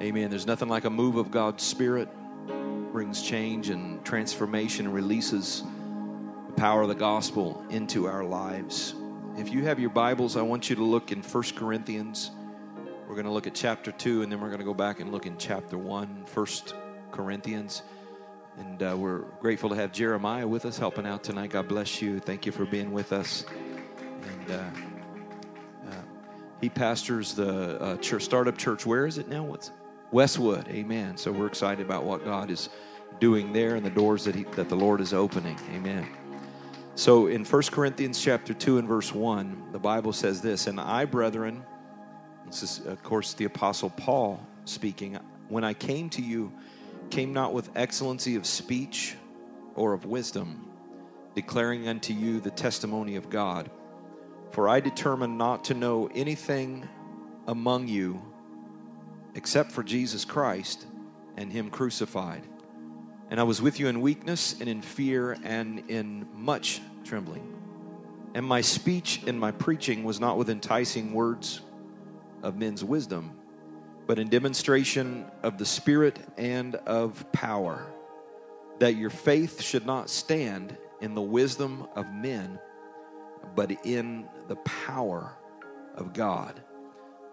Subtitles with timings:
[0.00, 0.30] Amen.
[0.30, 2.08] There's nothing like a move of God's Spirit
[2.92, 5.64] brings change and transformation and releases
[6.46, 8.94] the power of the gospel into our lives.
[9.36, 12.30] If you have your Bibles, I want you to look in 1 Corinthians.
[13.08, 15.10] We're going to look at chapter 2, and then we're going to go back and
[15.10, 16.46] look in chapter 1, 1
[17.10, 17.82] Corinthians.
[18.56, 21.50] And uh, we're grateful to have Jeremiah with us helping out tonight.
[21.50, 22.20] God bless you.
[22.20, 23.44] Thank you for being with us.
[24.22, 25.94] And uh, uh,
[26.60, 28.86] he pastors the uh, church, startup church.
[28.86, 29.42] Where is it now?
[29.42, 29.72] What's
[30.10, 30.68] Westwood?
[30.68, 31.16] Amen.
[31.16, 32.70] So we're excited about what God is
[33.20, 35.58] doing there and the doors that, he, that the Lord is opening.
[35.74, 36.08] Amen.
[36.94, 41.04] So in 1 Corinthians chapter 2 and verse 1, the Bible says this, And I,
[41.04, 41.64] brethren,
[42.46, 46.52] this is, of course, the Apostle Paul speaking, when I came to you,
[47.10, 49.16] came not with excellency of speech
[49.74, 50.68] or of wisdom,
[51.34, 53.70] declaring unto you the testimony of God.
[54.50, 56.88] For I determined not to know anything
[57.46, 58.20] among you
[59.34, 60.86] except for Jesus Christ
[61.36, 62.42] and Him crucified.
[63.30, 67.54] And I was with you in weakness and in fear and in much trembling.
[68.34, 71.60] And my speech and my preaching was not with enticing words
[72.42, 73.38] of men's wisdom
[74.08, 77.86] but in demonstration of the Spirit and of power,
[78.78, 82.58] that your faith should not stand in the wisdom of men,
[83.54, 85.36] but in the power
[85.94, 86.58] of God.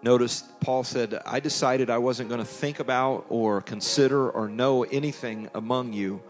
[0.02, 4.84] Notice Paul said, I decided I wasn't going to think about or consider or know
[4.84, 6.22] anything among you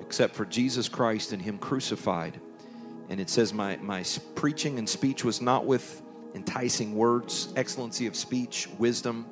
[0.00, 2.40] except for Jesus Christ and Him crucified.
[3.08, 6.02] And it says, My, my preaching and speech was not with
[6.34, 9.26] enticing words, excellency of speech, wisdom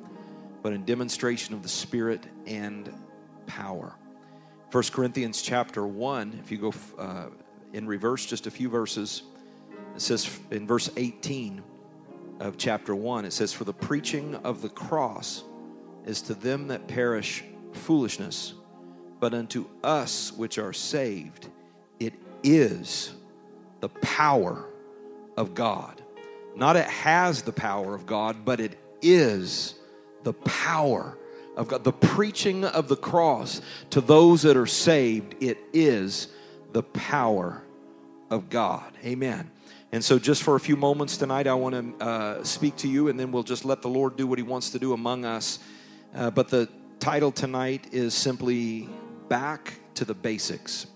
[0.67, 2.93] but in demonstration of the Spirit and
[3.45, 3.95] power.
[4.71, 7.27] 1 Corinthians chapter 1, if you go uh,
[7.73, 9.23] in reverse just a few verses,
[9.95, 11.63] it says in verse 18
[12.39, 15.43] of chapter 1, it says, For the preaching of the cross
[16.05, 18.53] is to them that perish foolishness,
[19.19, 21.47] but unto us which are saved,
[21.99, 22.13] it
[22.43, 23.13] is
[23.79, 24.65] the power
[25.35, 26.01] of God.
[26.55, 29.75] Not it has the power of God, but it is
[30.23, 31.17] the power
[31.55, 31.83] of God.
[31.83, 33.61] The preaching of the cross
[33.91, 36.27] to those that are saved, it is
[36.73, 37.63] the power
[38.29, 38.91] of God.
[39.03, 39.51] Amen.
[39.91, 43.07] And so, just for a few moments tonight, I want to uh, speak to you,
[43.07, 45.59] and then we'll just let the Lord do what He wants to do among us.
[46.13, 46.67] Uh, but the
[46.99, 48.89] title tonight is simply
[49.29, 50.87] Back to the Basics.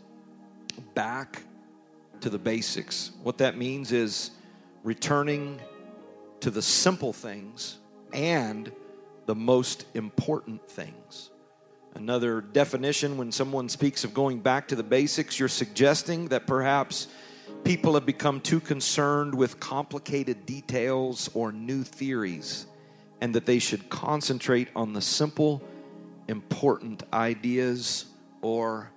[0.94, 1.41] Back
[2.19, 3.12] to the Basics.
[3.24, 4.31] What that means is
[4.84, 5.62] returning
[6.41, 7.78] to the simple things
[8.13, 8.72] and
[9.25, 11.29] the most important things.
[11.94, 17.08] Another definition when someone speaks of going back to the basics, you're suggesting that perhaps
[17.72, 22.66] people have become too concerned with complicated details or new theories
[23.22, 25.64] and that they should concentrate on the simple,
[26.28, 28.08] important ideas
[28.42, 28.92] or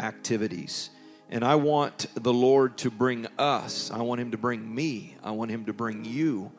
[0.00, 0.90] activities.
[1.30, 5.30] And I want the Lord to bring us, I want Him to bring me, I
[5.30, 6.52] want Him to bring you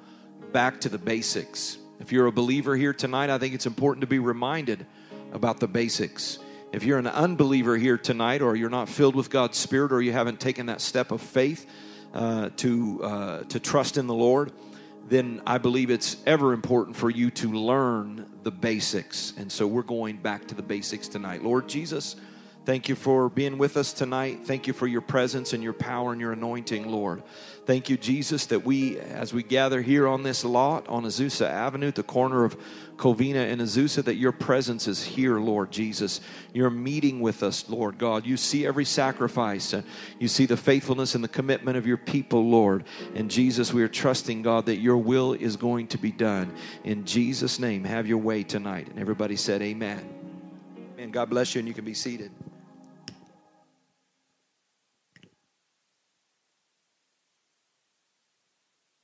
[0.52, 1.78] back to the basics.
[2.00, 4.88] If you're a believer here tonight, I think it's important to be reminded
[5.34, 6.40] about the basics.
[6.72, 10.12] If you're an unbeliever here tonight, or you're not filled with God's Spirit, or you
[10.12, 11.66] haven't taken that step of faith
[12.14, 14.52] uh, to uh, to trust in the Lord,
[15.08, 19.34] then I believe it's ever important for you to learn the basics.
[19.36, 21.44] And so we're going back to the basics tonight.
[21.44, 22.16] Lord Jesus.
[22.66, 24.42] Thank you for being with us tonight.
[24.46, 27.24] Thank you for your presence and your power and your anointing, Lord.
[27.66, 31.90] Thank you, Jesus, that we, as we gather here on this lot on Azusa Avenue,
[31.90, 32.56] the corner of
[33.00, 36.20] Covina and Azusa, that your presence is here, Lord Jesus.
[36.54, 38.26] You're meeting with us, Lord God.
[38.26, 39.74] You see every sacrifice.
[40.20, 42.84] You see the faithfulness and the commitment of your people, Lord.
[43.16, 46.54] And Jesus, we are trusting, God, that your will is going to be done.
[46.84, 48.90] In Jesus' name, have your way tonight.
[48.90, 50.08] And everybody said, Amen.
[50.98, 52.32] And God bless you, and you can be seated.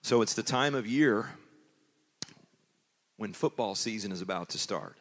[0.04, 1.30] So it's the time of year
[3.18, 4.98] when football season is about to start.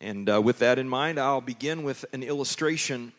[0.00, 3.12] And uh, with that in mind, I'll begin with an illustration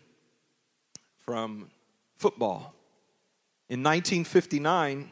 [1.25, 1.69] from
[2.17, 2.73] football.
[3.69, 5.09] In 1959,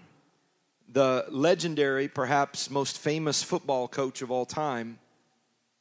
[0.91, 4.97] the legendary, perhaps most famous football coach of all time,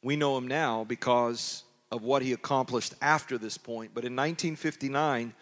[0.02, 3.92] we know him now because of what he accomplished after this point.
[3.94, 5.32] But in 1959,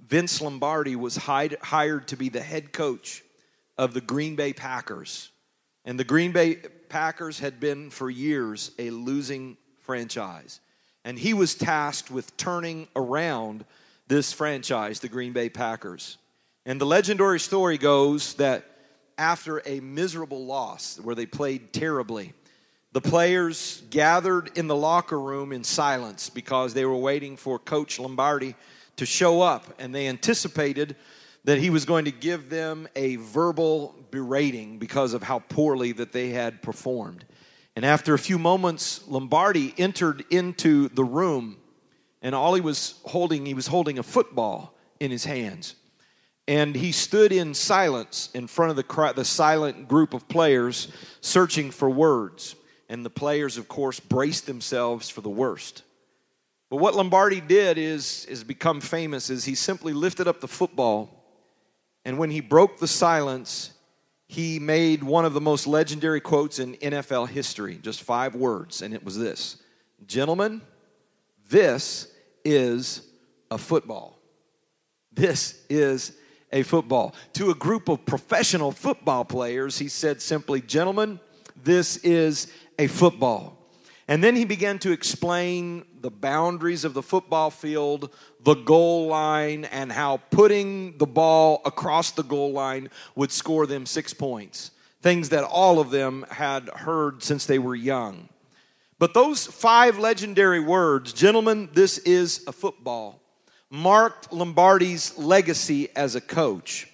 [0.00, 3.24] Vince Lombardi was hired to be the head coach
[3.76, 5.30] of the Green Bay Packers.
[5.84, 10.60] And the Green Bay Packers had been for years a losing franchise.
[11.04, 13.64] And he was tasked with turning around
[14.08, 16.18] this franchise, the Green Bay Packers.
[16.64, 18.64] And the legendary story goes that
[19.16, 22.34] after a miserable loss where they played terribly,
[22.96, 27.98] The players gathered in the locker room in silence because they were waiting for Coach
[27.98, 28.54] Lombardi
[28.96, 30.96] to show up, and they anticipated
[31.46, 36.12] that he was going to give them a verbal berating because of how poorly that
[36.12, 37.24] they had performed.
[37.74, 41.56] And after a few moments, Lombardi entered into the room,
[42.20, 45.76] and all he was holding, he was holding a football in his hands.
[46.48, 50.88] And he stood in silence in front of the, the silent group of players,
[51.20, 52.56] searching for words
[52.88, 55.82] and the players, of course, braced themselves for the worst.
[56.70, 61.25] But what Lombardi did is, is become famous is he simply lifted up the football,
[62.06, 63.72] and when he broke the silence,
[64.28, 68.94] he made one of the most legendary quotes in NFL history, just five words, and
[68.94, 69.56] it was this
[70.06, 70.62] Gentlemen,
[71.50, 72.06] this
[72.44, 73.02] is
[73.50, 74.20] a football.
[75.12, 76.12] This is
[76.52, 77.12] a football.
[77.34, 81.18] To a group of professional football players, he said simply, Gentlemen,
[81.64, 83.55] this is a football.
[84.08, 88.10] And then he began to explain the boundaries of the football field,
[88.40, 93.84] the goal line, and how putting the ball across the goal line would score them
[93.84, 94.70] six points.
[95.02, 98.28] Things that all of them had heard since they were young.
[98.98, 103.20] But those five legendary words, gentlemen, this is a football,
[103.70, 106.88] marked Lombardi's legacy as a coach.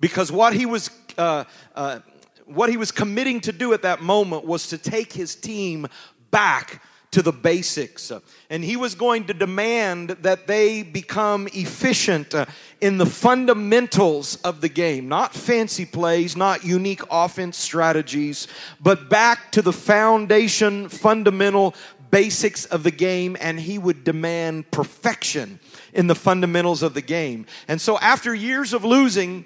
[0.00, 2.00] Because what he was uh, uh,
[2.46, 5.86] what he was committing to do at that moment was to take his team
[6.34, 6.82] back
[7.12, 8.10] to the basics.
[8.50, 12.34] And he was going to demand that they become efficient
[12.80, 18.48] in the fundamentals of the game, not fancy plays, not unique offense strategies,
[18.80, 21.76] but back to the foundation, fundamental
[22.10, 23.36] basics of the game.
[23.40, 25.60] And he would demand perfection
[25.92, 27.46] in the fundamentals of the game.
[27.68, 29.44] And so after years of losing,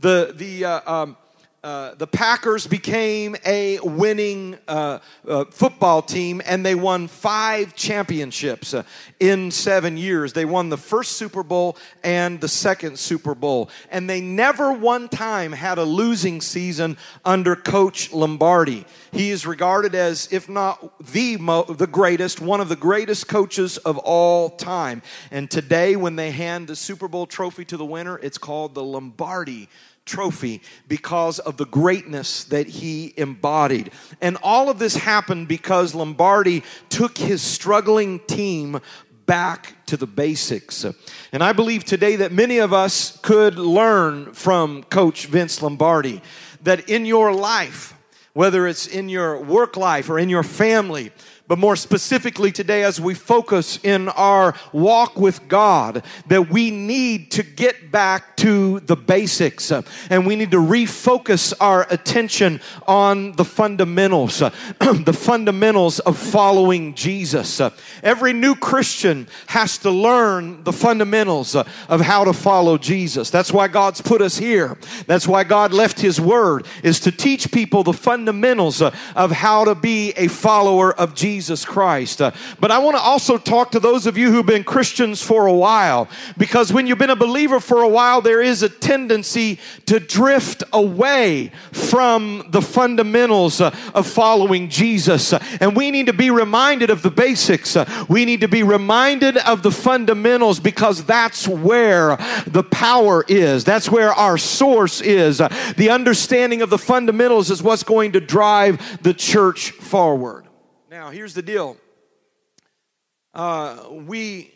[0.00, 1.16] the, the, uh, um,
[1.62, 4.98] uh, the Packers became a winning uh,
[5.28, 8.82] uh, football team and they won five championships uh,
[9.18, 10.32] in seven years.
[10.32, 13.68] They won the first Super Bowl and the second Super Bowl.
[13.90, 16.96] And they never one time had a losing season
[17.26, 18.86] under Coach Lombardi.
[19.12, 23.76] He is regarded as, if not the, mo- the greatest, one of the greatest coaches
[23.76, 25.02] of all time.
[25.30, 28.82] And today, when they hand the Super Bowl trophy to the winner, it's called the
[28.82, 29.68] Lombardi
[30.10, 33.92] trophy because of the greatness that he embodied.
[34.20, 38.80] And all of this happened because Lombardi took his struggling team
[39.26, 40.84] back to the basics.
[41.32, 46.20] And I believe today that many of us could learn from Coach Vince Lombardi
[46.62, 47.94] that in your life,
[48.32, 51.12] whether it's in your work life or in your family,
[51.50, 57.32] but more specifically today, as we focus in our walk with God, that we need
[57.32, 63.32] to get back to the basics uh, and we need to refocus our attention on
[63.32, 64.50] the fundamentals, uh,
[65.04, 67.60] the fundamentals of following Jesus.
[67.60, 67.70] Uh,
[68.04, 73.28] every new Christian has to learn the fundamentals of how to follow Jesus.
[73.28, 74.78] That's why God's put us here.
[75.08, 79.74] That's why God left His Word, is to teach people the fundamentals of how to
[79.74, 81.39] be a follower of Jesus.
[81.40, 82.20] Jesus Christ.
[82.20, 85.46] Uh, but I want to also talk to those of you who've been Christians for
[85.46, 86.06] a while,
[86.36, 90.62] because when you've been a believer for a while, there is a tendency to drift
[90.74, 95.32] away from the fundamentals uh, of following Jesus.
[95.32, 97.74] Uh, and we need to be reminded of the basics.
[98.06, 103.64] We need to be reminded of the fundamentals because that's where the power is.
[103.64, 105.38] That's where our source is.
[105.38, 110.49] The understanding of the fundamentals is what's going to drive the church forward.
[111.00, 111.78] Now, here's the deal.
[113.32, 114.52] Uh, we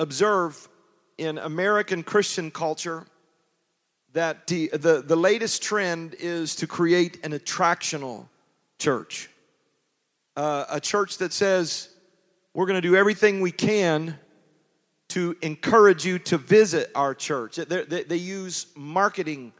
[0.00, 0.68] observe
[1.16, 3.06] in American Christian culture
[4.12, 8.26] that the, the, the latest trend is to create an attractional
[8.80, 9.30] church.
[10.34, 11.88] Uh, a church that says,
[12.52, 14.18] we're going to do everything we can
[15.10, 17.54] to encourage you to visit our church.
[17.54, 19.52] They, they, they use marketing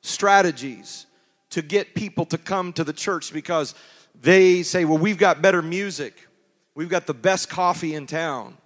[0.00, 1.06] strategies
[1.50, 3.74] to get people to come to the church because
[4.20, 6.28] they say, well, we've got better music.
[6.74, 8.56] We've got the best coffee in town.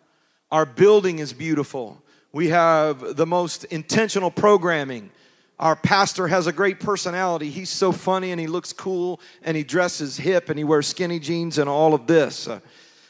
[0.50, 2.02] Our building is beautiful.
[2.32, 5.10] We have the most intentional programming.
[5.58, 7.50] Our pastor has a great personality.
[7.50, 11.18] He's so funny and he looks cool and he dresses hip and he wears skinny
[11.18, 12.46] jeans and all of this.
[12.46, 12.60] Uh,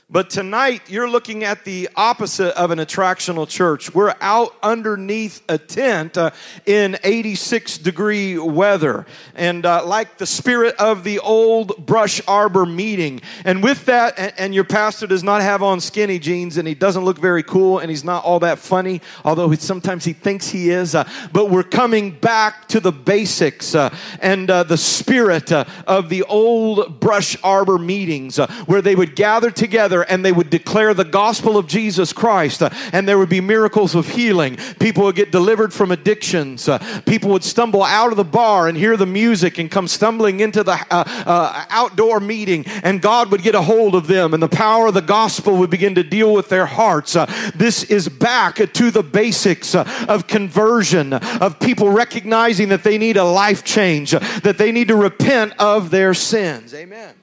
[0.08, 3.92] But tonight, you're looking at the opposite of an attractional church.
[3.92, 6.30] We're out underneath a tent uh,
[6.64, 9.04] in 86 degree weather.
[9.34, 13.20] And uh, like the spirit of the old brush arbor meeting.
[13.44, 16.74] And with that, and, and, your pastor does not have on skinny jeans and he
[16.74, 20.48] doesn't look very cool and he's not all that funny, although he, sometimes he thinks
[20.48, 20.94] he is.
[20.94, 26.10] Uh, but we're coming back to the basics uh, and uh, the spirit uh, of
[26.10, 28.36] the old brush arbor meetings
[28.66, 32.62] where they would gather together together and they would declare the gospel of Jesus Christ,
[32.62, 34.56] uh, and there would be miracles of healing.
[34.78, 36.68] People would get delivered from addictions.
[36.68, 40.40] Uh, people would stumble out of the bar and hear the music and come stumbling
[40.40, 44.48] into the uh, outdoor meeting, and God would get a hold of them, and the
[44.48, 47.16] power of the gospel would begin to deal with their hearts.
[47.54, 53.24] This is back to the basics of conversion, of people recognizing that they need a
[53.24, 56.74] life change, that they need to repent of their sins.
[56.74, 57.14] Amen.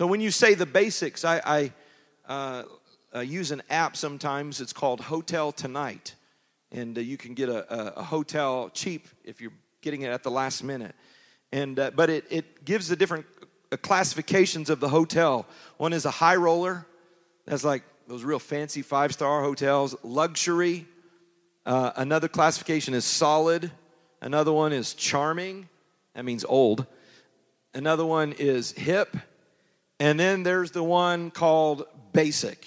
[0.00, 1.72] So when you say the basics, I, I
[2.26, 2.62] uh,
[3.14, 4.62] uh, use an app sometimes.
[4.62, 6.14] It's called Hotel Tonight.
[6.72, 9.52] And uh, you can get a, a, a, hotel cheap if you're
[9.82, 10.94] getting it at the last minute.
[11.52, 13.26] And, uh, but it, it gives the different
[13.70, 15.44] uh, classifications of the hotel.
[15.76, 16.86] One is a high roller,
[17.44, 20.86] that's like those real fancy five star hotels, luxury.
[21.66, 23.70] Uh, another classification is solid.
[24.22, 25.68] Another one is charming.
[26.14, 26.86] That means old.
[27.74, 29.14] Another one is hip.
[30.00, 32.66] And then there's the one called Basic.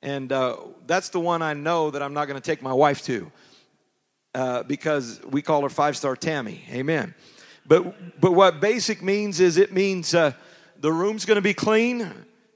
[0.00, 3.02] And uh, that's the one I know that I'm not going to take my wife
[3.04, 3.30] to
[4.34, 6.64] uh, because we call her five star Tammy.
[6.70, 7.14] Amen.
[7.66, 10.32] But, but what basic means is it means uh,
[10.80, 12.10] the room's going to be clean,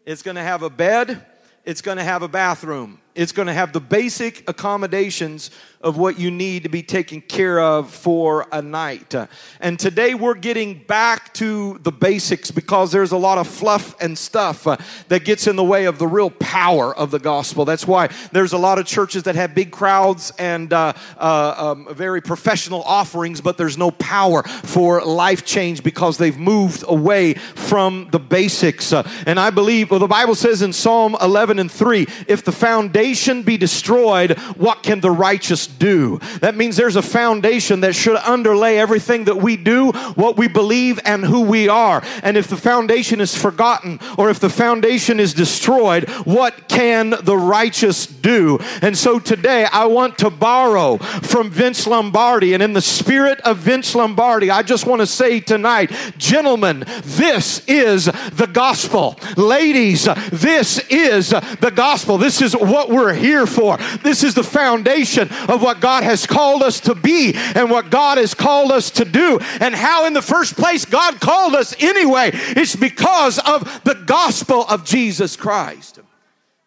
[0.04, 1.24] it's going to have a bed,
[1.64, 6.18] it's going to have a bathroom, it's going to have the basic accommodations of what
[6.18, 9.14] you need to be taken care of for a night.
[9.60, 14.16] And today we're getting back to the basics because there's a lot of fluff and
[14.16, 14.76] stuff uh,
[15.08, 17.64] that gets in the way of the real power of the gospel.
[17.64, 21.94] That's why there's a lot of churches that have big crowds and uh, uh, um,
[21.94, 28.08] very professional offerings, but there's no power for life change because they've moved away from
[28.12, 28.92] the basics.
[28.92, 32.52] Uh, and I believe, well, the Bible says in Psalm 11 and 3 if the
[32.52, 36.18] foundation be destroyed, what can the righteous do.
[36.40, 41.00] That means there's a foundation that should underlay everything that we do, what we believe,
[41.04, 42.02] and who we are.
[42.22, 47.36] And if the foundation is forgotten or if the foundation is destroyed, what can the
[47.36, 48.58] righteous do?
[48.82, 52.54] And so today I want to borrow from Vince Lombardi.
[52.54, 57.64] And in the spirit of Vince Lombardi, I just want to say tonight, gentlemen, this
[57.66, 59.18] is the gospel.
[59.36, 62.18] Ladies, this is the gospel.
[62.18, 63.76] This is what we're here for.
[64.02, 68.18] This is the foundation of what God has called us to be and what God
[68.18, 69.38] has called us to do.
[69.60, 72.30] And how, in the first place, God called us anyway.
[72.32, 76.00] It's because of the gospel of Jesus Christ.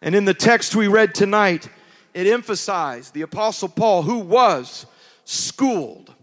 [0.02, 1.68] And in the text we read tonight,
[2.14, 4.86] it emphasized the Apostle Paul, who was
[5.24, 6.14] schooled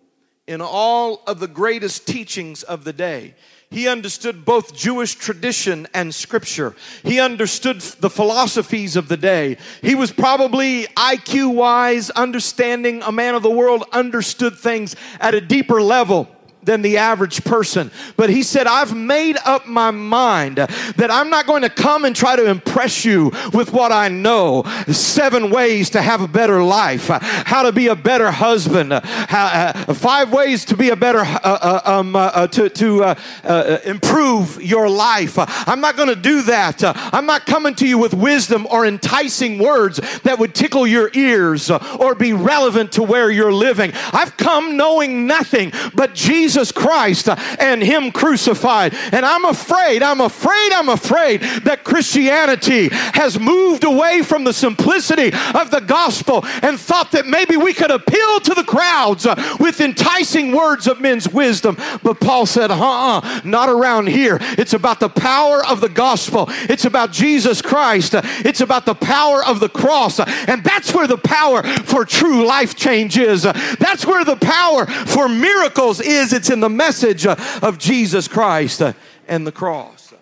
[0.47, 3.35] in all of the greatest teachings of the day.
[3.69, 6.73] He understood both Jewish tradition and scripture.
[7.03, 9.57] He understood the philosophies of the day.
[9.81, 15.41] He was probably IQ wise, understanding a man of the world, understood things at a
[15.41, 16.29] deeper level
[16.67, 17.89] than the average person.
[18.17, 22.15] But he said, I've made up my mind that I'm not going to come and
[22.15, 24.63] try to impress you with what I know.
[24.87, 29.93] Seven ways to have a better life, how to be a better husband, how, uh,
[29.93, 34.61] five ways to be a better, uh, uh, um, uh, uh, to, to uh, improve
[34.61, 35.35] your life.
[35.39, 36.83] I'm not going to do that.
[36.83, 41.71] I'm not coming to you with wisdom or enticing words that would tickle your ears
[41.71, 43.93] or be relevant to where you're living.
[44.11, 48.95] I've come knowing nothing but Jesus Jesus Christ and Him crucified.
[49.11, 55.27] And I'm afraid, I'm afraid, I'm afraid that Christianity has moved away from the simplicity
[55.53, 59.27] of the gospel and thought that maybe we could appeal to the crowds
[59.59, 61.77] with enticing words of men's wisdom.
[62.01, 64.39] But Paul said, uh uh, not around here.
[64.41, 69.45] It's about the power of the gospel, it's about Jesus Christ, it's about the power
[69.45, 70.19] of the cross.
[70.19, 73.43] And that's where the power for true life change is.
[73.43, 76.33] That's where the power for miracles is.
[76.33, 78.81] It's it's in the message of Jesus Christ
[79.27, 80.13] and the cross.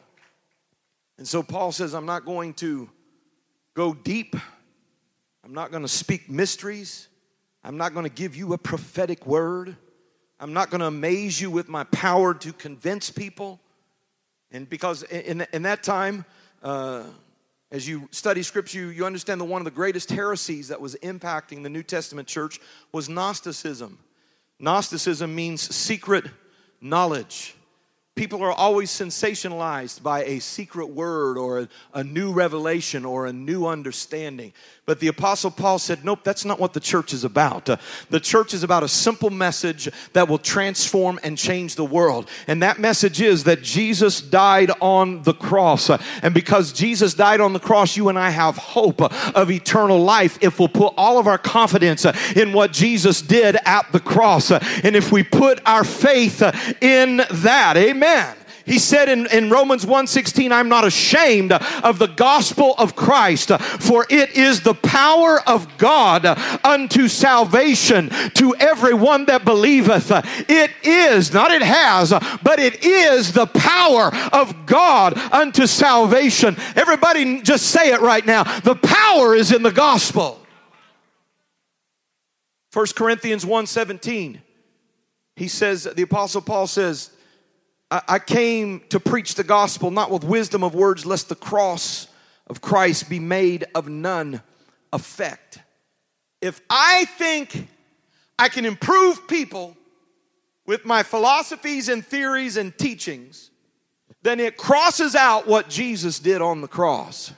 [1.19, 2.89] And so Paul says, I'm not going to
[3.75, 4.35] go deep.
[5.43, 7.09] I'm not going to speak mysteries.
[7.63, 9.77] I'm not going to give you a prophetic word.
[10.39, 13.59] I'm not going to amaze you with my power to convince people.
[14.49, 16.25] And because in, in that time,
[16.63, 17.03] uh,
[17.69, 20.95] as you study scripture, you, you understand that one of the greatest heresies that was
[21.03, 22.59] impacting the New Testament church
[22.91, 23.99] was Gnosticism.
[24.59, 26.25] Gnosticism means secret
[26.81, 27.55] knowledge.
[28.15, 33.33] People are always sensationalized by a secret word or a, a, new revelation or a
[33.33, 34.53] new understanding.
[34.85, 37.67] But the Apostle Paul said, Nope, that's not what the church is about.
[37.67, 37.77] Uh,
[38.11, 42.29] the church is about a simple message that will transform and change the world.
[42.45, 45.89] And that message is that Jesus died on the cross.
[45.89, 49.49] Uh, and because Jesus died on the cross, you and I have hope uh, of
[49.49, 53.91] eternal life if we'll put all of our confidence uh, in what Jesus did at
[53.91, 54.51] the cross.
[54.51, 56.43] And if we put our faith
[56.79, 58.35] in that, amen.
[58.65, 64.07] He said in, in Romans 1:16, I'm not ashamed of the gospel of Christ, for
[64.09, 66.25] it is the power of God
[66.63, 70.11] unto salvation to everyone that believeth.
[70.49, 72.09] It is, not it has,
[72.41, 76.57] but it is the power of God unto salvation.
[76.75, 78.43] Everybody just say it right now.
[78.61, 80.41] The power is in the gospel.
[82.73, 84.39] 1 Corinthians 1:17.
[85.35, 87.11] He says, the apostle Paul says,
[88.07, 92.07] I came to preach the gospel not with wisdom of words, lest the cross
[92.47, 94.41] of Christ be made of none
[94.93, 95.59] effect.
[96.41, 97.67] If I think
[98.37, 99.75] I can improve people
[100.65, 103.51] with my philosophies and theories and teachings,
[104.23, 107.31] then it crosses out what Jesus did on the cross.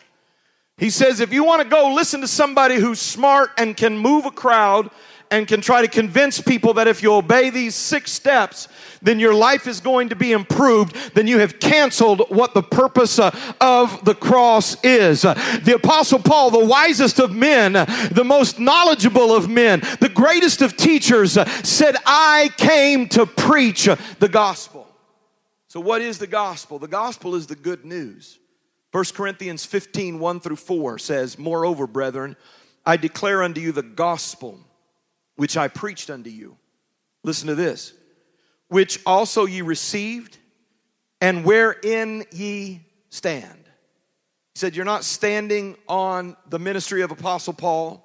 [0.78, 4.26] He says, if you want to go listen to somebody who's smart and can move
[4.26, 4.90] a crowd
[5.32, 8.68] and can try to convince people that if you obey these six steps,
[9.02, 13.20] then your life is going to be improved, then you have canceled what the purpose
[13.20, 15.26] uh, of the cross is.
[15.26, 20.62] Uh, the Apostle Paul, the wisest of men, the most knowledgeable of men, the greatest
[20.62, 24.88] of teachers, uh, said, I came to preach the gospel.
[25.68, 26.80] So, what is the gospel?
[26.80, 28.40] The gospel is the good news.
[28.92, 32.38] 1 Corinthians 15, 1 through 4 says, Moreover, brethren,
[32.86, 34.60] I declare unto you the gospel
[35.38, 36.58] which I preached unto you.
[37.24, 37.94] Listen to this.
[38.68, 40.38] Which also ye received,
[41.22, 43.64] and wherein ye stand.
[44.54, 48.04] He said, You're not standing on the ministry of Apostle Paul.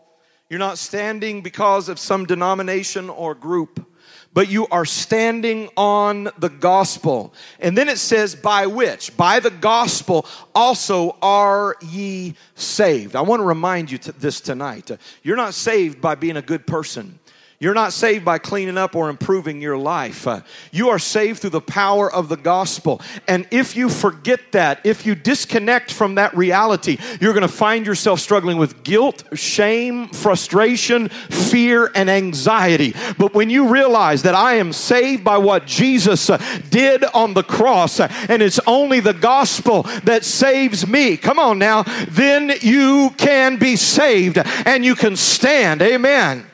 [0.48, 3.86] You're not standing because of some denomination or group,
[4.34, 7.32] but you are standing on the gospel.
[7.58, 9.16] And then it says, by which?
[9.16, 13.16] By the gospel also are ye saved.
[13.16, 14.90] I want to remind you this tonight.
[15.22, 17.18] You're not saved by being a good person.
[17.62, 20.26] You're not saved by cleaning up or improving your life.
[20.26, 20.40] Uh,
[20.73, 23.00] you are saved through the power of the gospel.
[23.28, 27.87] And if you forget that, if you disconnect from that reality, you're going to find
[27.87, 32.97] yourself struggling with guilt, shame, frustration, fear, and anxiety.
[33.17, 37.45] But when you realize that I am saved by what Jesus uh, did on the
[37.45, 43.15] cross, uh, and it's only the gospel that saves me, come on now, then you
[43.19, 45.80] can be saved and you can stand.
[45.80, 46.49] Amen.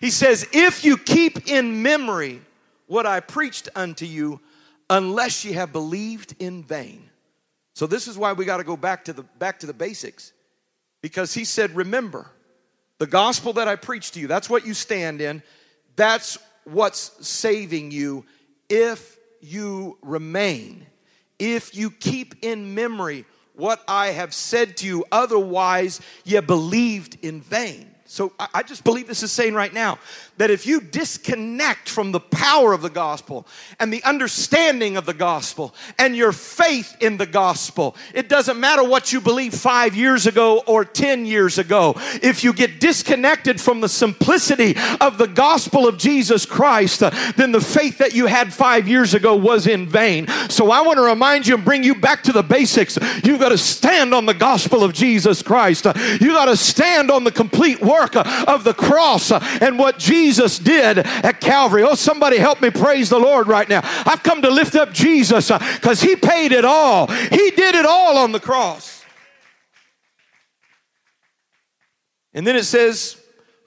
[0.00, 2.40] He says, If you keep in memory
[2.86, 4.40] what I preached unto you,
[4.88, 7.08] unless ye have believed in vain.
[7.74, 10.32] So this is why we got to go back to the back to the basics.
[11.02, 12.26] Because he said, Remember,
[12.98, 15.42] the gospel that I preached to you, that's what you stand in.
[15.96, 18.24] That's what's saving you
[18.68, 20.86] if you remain,
[21.38, 27.40] if you keep in memory what I have said to you, otherwise, you believed in
[27.42, 27.89] vain.
[28.10, 30.00] So I just believe this is saying right now
[30.40, 33.46] that if you disconnect from the power of the gospel
[33.78, 38.82] and the understanding of the gospel and your faith in the gospel, it doesn't matter
[38.82, 41.92] what you believe five years ago or 10 years ago.
[42.22, 47.00] If you get disconnected from the simplicity of the gospel of Jesus Christ,
[47.36, 50.26] then the faith that you had five years ago was in vain.
[50.48, 52.98] So I want to remind you and bring you back to the basics.
[53.22, 55.84] You've got to stand on the gospel of Jesus Christ.
[55.84, 60.98] You got to stand on the complete work of the cross and what Jesus did
[60.98, 61.82] at Calvary.
[61.82, 63.80] Oh, somebody help me praise the Lord right now.
[63.82, 67.86] I've come to lift up Jesus uh, because he paid it all, he did it
[67.86, 69.04] all on the cross.
[72.32, 73.16] And then it says,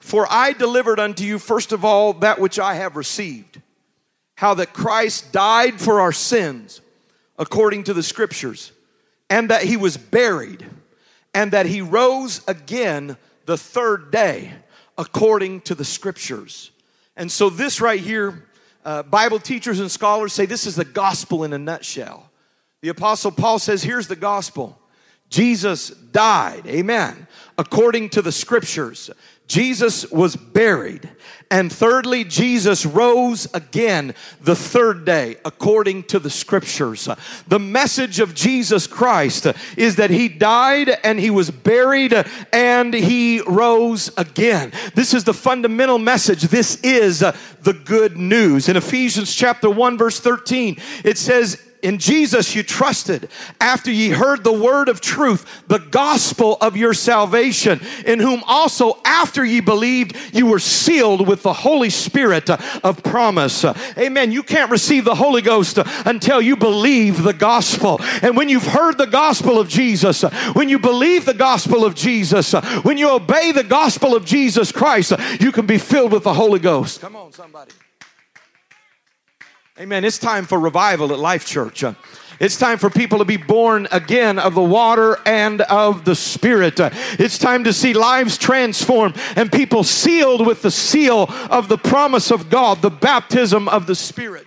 [0.00, 3.60] For I delivered unto you first of all that which I have received,
[4.36, 6.80] how that Christ died for our sins
[7.38, 8.72] according to the scriptures,
[9.28, 10.64] and that he was buried,
[11.34, 14.52] and that he rose again the third day
[14.96, 16.70] according to the scriptures.
[17.16, 18.44] And so, this right here,
[18.84, 22.30] uh, Bible teachers and scholars say this is the gospel in a nutshell.
[22.82, 24.78] The Apostle Paul says, Here's the gospel
[25.30, 27.26] Jesus died, amen,
[27.58, 29.10] according to the scriptures.
[29.46, 31.10] Jesus was buried.
[31.54, 37.08] And thirdly, Jesus rose again the third day according to the scriptures.
[37.46, 42.12] The message of Jesus Christ is that he died and he was buried
[42.52, 44.72] and he rose again.
[44.96, 46.42] This is the fundamental message.
[46.42, 48.68] This is the good news.
[48.68, 53.28] In Ephesians chapter 1 verse 13, it says, In Jesus you trusted
[53.60, 58.98] after ye heard the word of truth, the gospel of your salvation, in whom also
[59.04, 63.66] after ye believed, you were sealed with the Holy Spirit of promise.
[63.98, 64.32] Amen.
[64.32, 68.00] You can't receive the Holy Ghost until you believe the gospel.
[68.22, 70.22] And when you've heard the gospel of Jesus,
[70.54, 75.12] when you believe the gospel of Jesus, when you obey the gospel of Jesus Christ,
[75.38, 77.02] you can be filled with the Holy Ghost.
[77.02, 77.72] Come on, somebody.
[79.80, 80.04] Amen.
[80.04, 81.82] It's time for revival at Life Church.
[81.82, 81.94] Uh,
[82.38, 86.78] it's time for people to be born again of the water and of the Spirit.
[86.78, 91.76] Uh, it's time to see lives transformed and people sealed with the seal of the
[91.76, 94.46] promise of God, the baptism of the Spirit.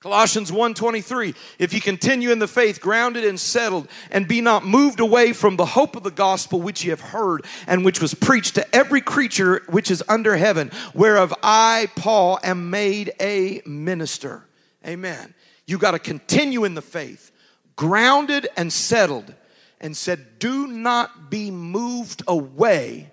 [0.00, 4.98] Colossians 1:23 If you continue in the faith grounded and settled and be not moved
[4.98, 8.54] away from the hope of the gospel which you have heard and which was preached
[8.54, 14.46] to every creature which is under heaven whereof I Paul am made a minister.
[14.86, 15.34] Amen.
[15.66, 17.30] You got to continue in the faith
[17.76, 19.34] grounded and settled
[19.82, 23.10] and said do not be moved away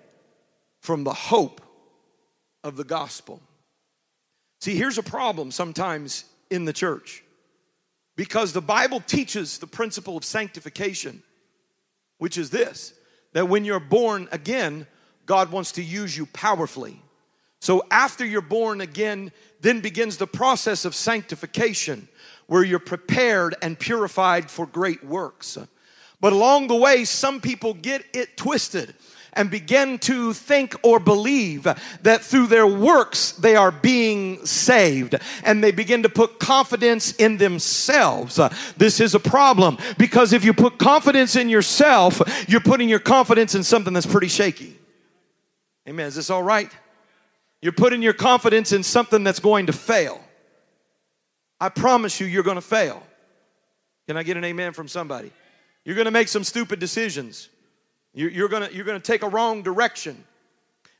[0.80, 1.60] from the hope
[2.64, 3.42] of the gospel.
[4.62, 7.22] See, here's a problem sometimes in the church
[8.16, 11.22] because the Bible teaches the principle of sanctification,
[12.18, 12.94] which is this
[13.32, 14.86] that when you're born again,
[15.26, 17.00] God wants to use you powerfully.
[17.60, 22.08] So after you're born again, then begins the process of sanctification
[22.46, 25.58] where you're prepared and purified for great works.
[26.20, 28.94] But along the way, some people get it twisted
[29.38, 31.62] and begin to think or believe
[32.02, 37.38] that through their works they are being saved and they begin to put confidence in
[37.38, 38.38] themselves.
[38.38, 42.98] Uh, this is a problem because if you put confidence in yourself, you're putting your
[42.98, 44.76] confidence in something that's pretty shaky.
[45.88, 46.06] Amen.
[46.06, 46.70] Is this all right?
[47.62, 50.20] You're putting your confidence in something that's going to fail.
[51.60, 53.02] I promise you, you're going to fail.
[54.06, 55.30] Can I get an amen from somebody?
[55.84, 57.48] You're going to make some stupid decisions.
[58.18, 60.24] You're gonna, you're gonna take a wrong direction.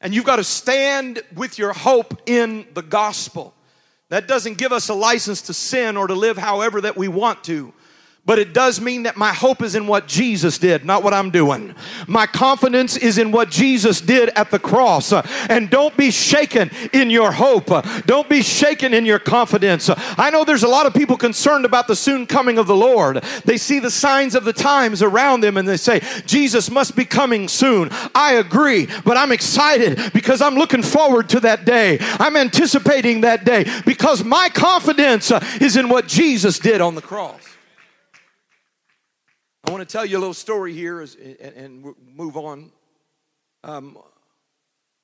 [0.01, 3.55] And you've got to stand with your hope in the gospel.
[4.11, 7.43] That doesn't give us a license to sin or to live however that we want
[7.45, 7.73] to
[8.29, 11.31] but it does mean that my hope is in what Jesus did, not what I'm
[11.31, 11.75] doing.
[12.07, 15.15] My confidence is in what Jesus did at the cross.
[15.15, 17.71] And don't be shaken in your hope.
[18.05, 19.89] Don't be shaken in your confidence.
[20.19, 23.25] I know there's a lot of people concerned about the soon coming of the Lord.
[23.47, 27.07] They see the signs of the times around them and they say, Jesus must be
[27.07, 27.89] coming soon.
[28.15, 31.97] I agree, but I'm excited because I'm looking forward to that day.
[32.21, 37.58] I'm anticipating that day because my confidence is in what Jesus did on the cross.
[39.69, 42.73] I want to tell you a little story here as, and, and, move on.
[43.63, 43.99] Um,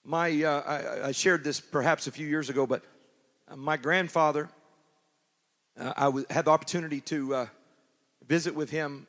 [0.07, 2.83] my, uh, I, I, shared this perhaps a few years ago, but
[3.47, 4.49] uh, my grandfather,
[5.79, 7.47] uh, I w- had the opportunity to uh,
[8.27, 9.07] visit with him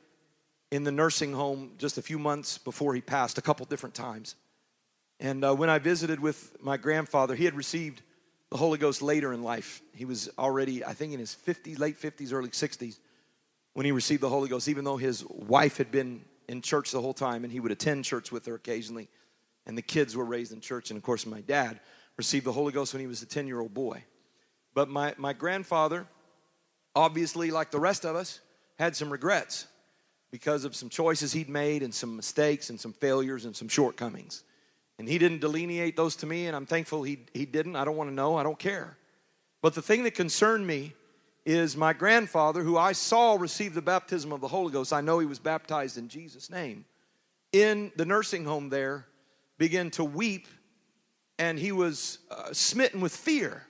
[0.70, 4.34] in the nursing home just a few months before he passed, a couple different times.
[5.20, 8.02] And uh, when I visited with my grandfather, he had received
[8.50, 9.80] the Holy Ghost later in life.
[9.94, 12.98] He was already, I think, in his 50s, late 50s, early 60s
[13.76, 17.00] when he received the Holy Ghost, even though his wife had been in church the
[17.02, 19.06] whole time and he would attend church with her occasionally.
[19.66, 20.88] And the kids were raised in church.
[20.88, 21.80] And of course, my dad
[22.16, 24.02] received the Holy Ghost when he was a 10 year old boy.
[24.72, 26.06] But my, my grandfather,
[26.94, 28.40] obviously, like the rest of us,
[28.78, 29.66] had some regrets
[30.30, 34.42] because of some choices he'd made and some mistakes and some failures and some shortcomings.
[34.98, 37.76] And he didn't delineate those to me, and I'm thankful he, he didn't.
[37.76, 38.96] I don't want to know, I don't care.
[39.60, 40.94] But the thing that concerned me
[41.46, 44.92] is my grandfather, who I saw receive the baptism of the Holy Ghost.
[44.92, 46.84] I know he was baptized in Jesus' name.
[47.52, 49.06] In the nursing home there,
[49.56, 50.48] began to weep,
[51.38, 53.62] and he was uh, smitten with fear.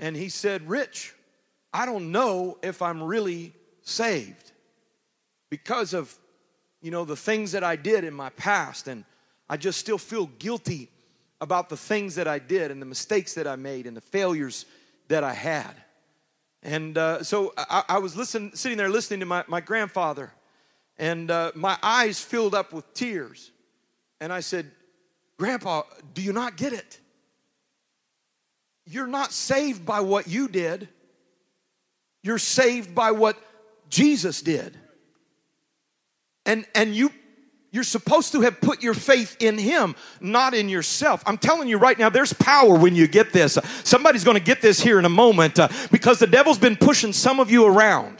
[0.00, 1.14] And he said, Rich,
[1.72, 4.50] I don't know if I'm really saved
[5.50, 6.12] because of,
[6.82, 8.88] you know, the things that I did in my past.
[8.88, 9.04] And
[9.48, 10.90] I just still feel guilty
[11.40, 14.66] about the things that I did and the mistakes that I made and the failures
[15.06, 15.74] that I had.
[16.62, 20.32] And uh, so I, I, was listen, sitting there listening to my, my grandfather,
[20.98, 23.52] and uh, my eyes filled up with tears.
[24.20, 24.70] And I said,
[25.38, 25.82] Grandpa,
[26.14, 26.98] do you not get it?
[28.84, 30.88] You're not saved by what you did,
[32.22, 33.36] you're saved by what
[33.88, 34.76] Jesus did.
[36.44, 37.10] And, and you
[37.70, 41.22] you're supposed to have put your faith in Him, not in yourself.
[41.26, 43.58] I'm telling you right now, there's power when you get this.
[43.84, 47.12] Somebody's going to get this here in a moment uh, because the devil's been pushing
[47.12, 48.17] some of you around.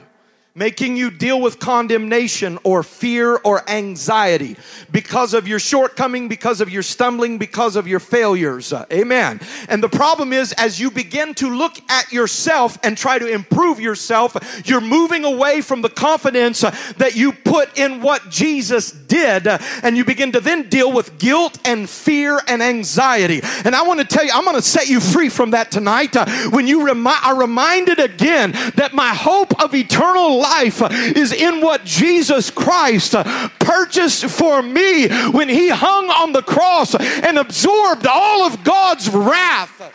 [0.58, 4.56] Making you deal with condemnation or fear or anxiety
[4.90, 8.72] because of your shortcoming, because of your stumbling, because of your failures.
[8.72, 9.40] Uh, amen.
[9.68, 13.78] And the problem is, as you begin to look at yourself and try to improve
[13.78, 19.46] yourself, you're moving away from the confidence uh, that you put in what Jesus did,
[19.46, 23.40] uh, and you begin to then deal with guilt and fear and anxiety.
[23.64, 26.16] And I want to tell you, I'm going to set you free from that tonight
[26.50, 30.47] when you remi- are reminded again that my hope of eternal life
[30.90, 33.14] is in what Jesus Christ
[33.58, 39.94] purchased for me when he hung on the cross and absorbed all of God's wrath.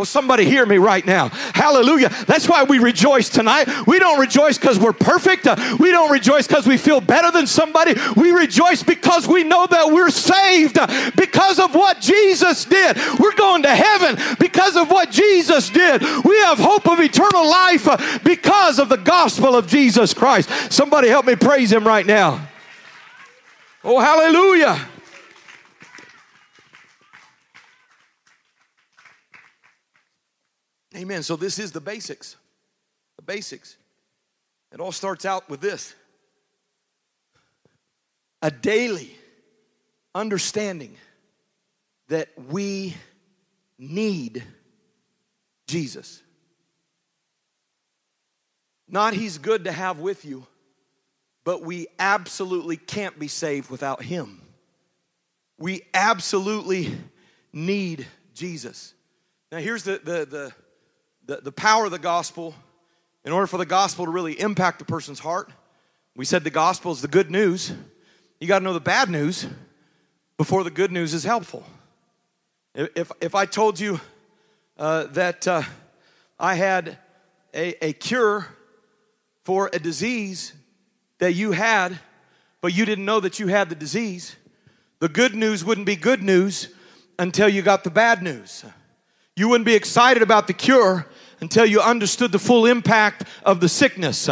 [0.00, 1.28] Well, somebody hear me right now.
[1.28, 2.08] Hallelujah.
[2.26, 3.68] That's why we rejoice tonight.
[3.86, 5.46] We don't rejoice because we're perfect.
[5.46, 7.92] Uh, we don't rejoice because we feel better than somebody.
[8.16, 12.96] We rejoice because we know that we're saved uh, because of what Jesus did.
[13.18, 16.00] We're going to heaven because of what Jesus did.
[16.00, 20.48] We have hope of eternal life uh, because of the gospel of Jesus Christ.
[20.72, 22.48] Somebody help me praise him right now.
[23.84, 24.80] Oh, hallelujah.
[31.00, 31.22] Amen.
[31.22, 32.36] So this is the basics.
[33.16, 33.78] The basics.
[34.70, 35.94] It all starts out with this
[38.42, 39.14] a daily
[40.14, 40.96] understanding
[42.08, 42.94] that we
[43.78, 44.42] need
[45.66, 46.22] Jesus.
[48.88, 50.46] Not he's good to have with you,
[51.44, 54.42] but we absolutely can't be saved without him.
[55.58, 56.92] We absolutely
[57.52, 58.92] need Jesus.
[59.52, 60.52] Now, here's the, the, the
[61.30, 62.56] the, the power of the gospel,
[63.24, 65.48] in order for the gospel to really impact a person's heart,
[66.16, 67.72] we said the gospel is the good news.
[68.40, 69.46] You got to know the bad news
[70.36, 71.64] before the good news is helpful.
[72.74, 74.00] If, if I told you
[74.76, 75.62] uh, that uh,
[76.36, 76.98] I had
[77.54, 78.48] a, a cure
[79.44, 80.52] for a disease
[81.18, 81.96] that you had,
[82.60, 84.34] but you didn't know that you had the disease,
[84.98, 86.74] the good news wouldn't be good news
[87.20, 88.64] until you got the bad news.
[89.36, 91.06] You wouldn't be excited about the cure
[91.40, 94.28] until you understood the full impact of the sickness.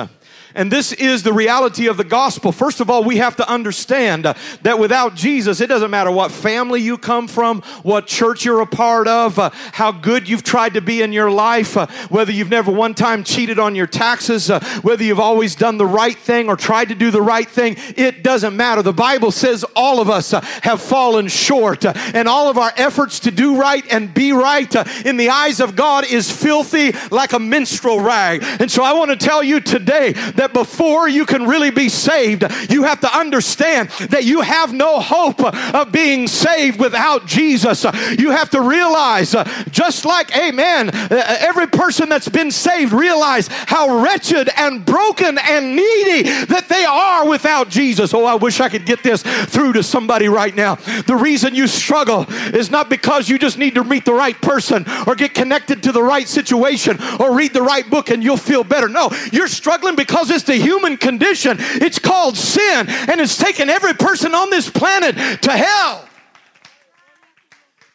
[0.58, 2.50] And this is the reality of the gospel.
[2.50, 6.80] First of all, we have to understand that without Jesus, it doesn't matter what family
[6.80, 10.80] you come from, what church you're a part of, uh, how good you've tried to
[10.80, 14.58] be in your life, uh, whether you've never one time cheated on your taxes, uh,
[14.82, 18.24] whether you've always done the right thing or tried to do the right thing, it
[18.24, 18.82] doesn't matter.
[18.82, 23.30] The Bible says all of us have fallen short, and all of our efforts to
[23.30, 24.74] do right and be right
[25.06, 28.42] in the eyes of God is filthy like a minstrel rag.
[28.58, 31.88] And so I want to tell you today that that before you can really be
[31.88, 37.84] saved, you have to understand that you have no hope of being saved without Jesus.
[38.18, 39.34] You have to realize,
[39.70, 46.22] just like, amen, every person that's been saved realize how wretched and broken and needy
[46.46, 48.14] that they are without Jesus.
[48.14, 50.76] Oh, I wish I could get this through to somebody right now.
[51.06, 54.84] The reason you struggle is not because you just need to meet the right person
[55.06, 58.64] or get connected to the right situation or read the right book and you'll feel
[58.64, 58.88] better.
[58.88, 61.56] No, you're struggling because it's the human condition.
[61.58, 66.08] It's called sin, and it's taken every person on this planet to hell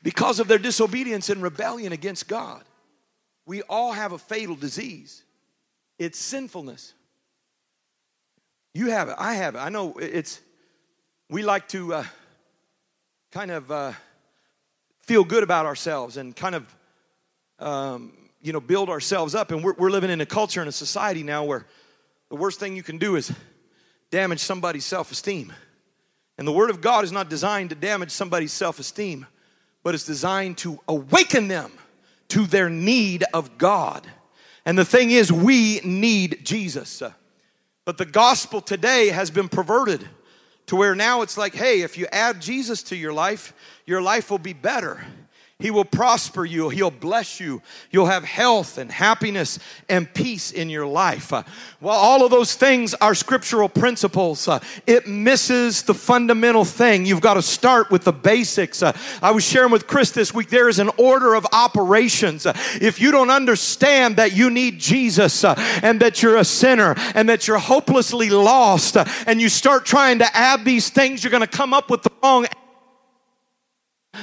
[0.04, 2.64] because of their disobedience and rebellion against God.
[3.46, 5.24] We all have a fatal disease.
[5.98, 6.94] It's sinfulness.
[8.74, 9.16] You have it.
[9.18, 9.60] I have it.
[9.60, 10.42] I know it's,
[11.30, 12.04] we like to uh,
[13.32, 13.94] kind of uh,
[15.02, 16.76] feel good about ourselves and kind of,
[17.60, 19.52] um, you know, build ourselves up.
[19.52, 21.66] And we're, we're living in a culture and a society now where
[22.34, 23.32] the worst thing you can do is
[24.10, 25.54] damage somebody's self esteem.
[26.40, 29.28] And the Word of God is not designed to damage somebody's self esteem,
[29.84, 31.72] but it's designed to awaken them
[32.30, 34.08] to their need of God.
[34.66, 37.04] And the thing is, we need Jesus.
[37.86, 40.04] But the gospel today has been perverted
[40.66, 43.54] to where now it's like, hey, if you add Jesus to your life,
[43.86, 45.06] your life will be better.
[45.64, 46.68] He will prosper you.
[46.68, 47.62] He'll bless you.
[47.90, 51.32] You'll have health and happiness and peace in your life.
[51.32, 51.44] Uh,
[51.80, 54.46] well, all of those things are scriptural principles.
[54.46, 57.06] Uh, it misses the fundamental thing.
[57.06, 58.84] You've got to start with the basics.
[58.84, 62.46] Uh, I was sharing with Chris this week there is an order of operations.
[62.46, 67.48] If you don't understand that you need Jesus and that you're a sinner and that
[67.48, 71.74] you're hopelessly lost and you start trying to add these things, you're going to come
[71.74, 72.48] up with the wrong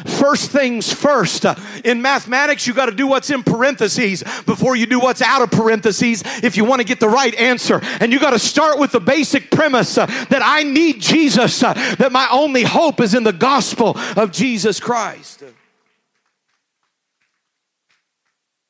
[0.07, 1.45] First things first.
[1.85, 5.51] In mathematics, you got to do what's in parentheses before you do what's out of
[5.51, 7.81] parentheses if you want to get the right answer.
[8.01, 11.75] And you got to start with the basic premise uh, that I need Jesus, uh,
[11.99, 15.43] that my only hope is in the gospel of Jesus Christ.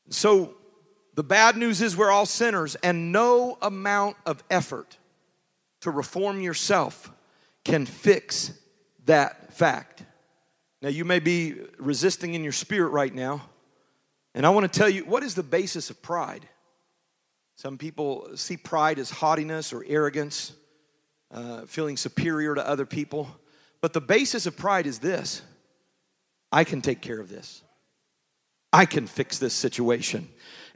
[0.08, 0.54] So,
[1.14, 4.96] The bad news is we're all sinners, and no amount of effort
[5.82, 7.12] to reform yourself
[7.62, 8.52] can fix
[9.04, 9.99] that fact.
[10.82, 13.42] Now, you may be resisting in your spirit right now,
[14.34, 16.48] and I want to tell you what is the basis of pride?
[17.56, 20.52] Some people see pride as haughtiness or arrogance,
[21.30, 23.28] uh, feeling superior to other people.
[23.82, 25.42] But the basis of pride is this
[26.50, 27.62] I can take care of this,
[28.72, 30.28] I can fix this situation.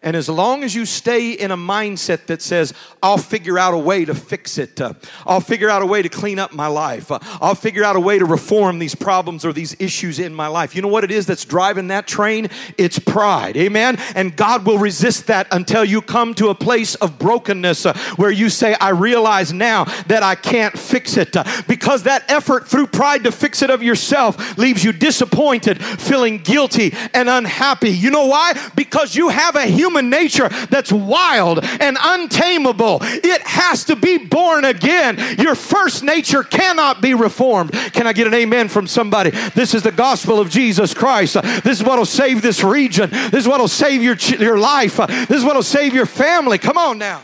[0.05, 3.79] And as long as you stay in a mindset that says, I'll figure out a
[3.79, 4.93] way to fix it, uh,
[5.27, 8.01] I'll figure out a way to clean up my life, uh, I'll figure out a
[8.01, 10.77] way to reform these problems or these issues in my life.
[10.77, 12.51] You know what it is that's driving that train?
[12.77, 13.57] It's pride.
[13.57, 13.97] Amen.
[14.15, 18.31] And God will resist that until you come to a place of brokenness uh, where
[18.31, 21.35] you say, I realize now that I can't fix it.
[21.67, 26.93] Because that effort through pride to fix it of yourself leaves you disappointed, feeling guilty,
[27.15, 27.89] and unhappy.
[27.91, 28.53] You know why?
[28.77, 32.99] Because you have a human human nature that's wild and untamable.
[33.01, 35.17] It has to be born again.
[35.39, 37.73] Your first nature cannot be reformed.
[37.93, 39.31] Can I get an amen from somebody?
[39.31, 41.35] This is the gospel of Jesus Christ.
[41.63, 43.11] This is what will save this region.
[43.11, 44.97] This is what will save your, your life.
[44.97, 46.59] This is what will save your family.
[46.59, 47.23] Come on now.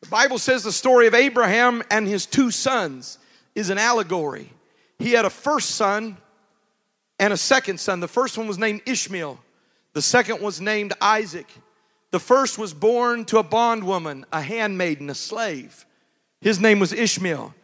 [0.00, 3.18] The Bible says the story of Abraham and his two sons
[3.54, 4.52] is an allegory.
[4.98, 6.16] He had a first son
[7.18, 8.00] and a second son.
[8.00, 9.38] The first one was named Ishmael.
[9.92, 11.46] The second was named Isaac.
[12.10, 15.86] The first was born to a bondwoman, a handmaiden, a slave.
[16.40, 17.54] His name was Ishmael.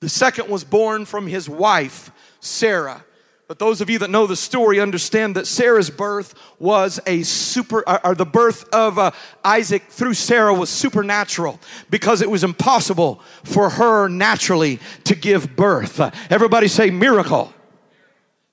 [0.00, 2.10] The second was born from his wife,
[2.40, 3.04] Sarah.
[3.46, 7.82] But those of you that know the story understand that Sarah's birth was a super,
[8.04, 9.10] or the birth of uh,
[9.44, 11.60] Isaac through Sarah was supernatural
[11.90, 16.00] because it was impossible for her naturally to give birth.
[16.30, 17.52] Everybody say miracle.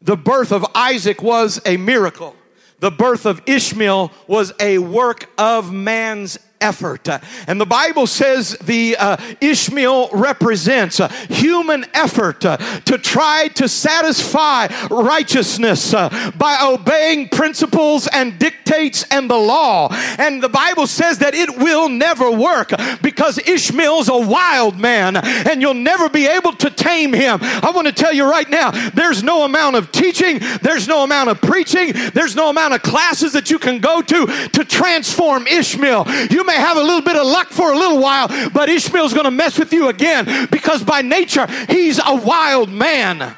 [0.02, 2.36] The birth of Isaac was a miracle
[2.80, 7.08] the birth of Ishmael was a work of man's effort.
[7.48, 13.68] And the Bible says the uh, Ishmael represents a human effort uh, to try to
[13.68, 19.90] satisfy righteousness uh, by obeying principles and dictates and the law.
[20.18, 25.62] And the Bible says that it will never work because Ishmael's a wild man and
[25.62, 27.40] you'll never be able to tame him.
[27.42, 31.30] I want to tell you right now, there's no amount of teaching, there's no amount
[31.30, 36.06] of preaching, there's no amount of classes that you can go to to transform Ishmael.
[36.30, 39.26] You may have a little bit of luck for a little while, but Ishmael's going
[39.26, 43.36] to mess with you again because by nature, he's a wild man.